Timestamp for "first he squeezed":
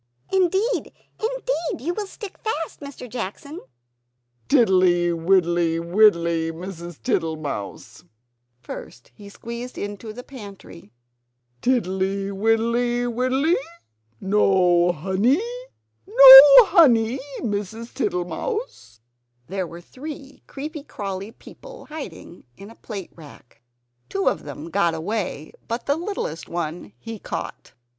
8.63-9.77